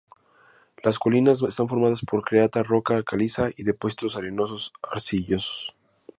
[0.81, 5.75] Las colinas están formadas por creta, roca caliza y depósitos arenoso-arcillosos.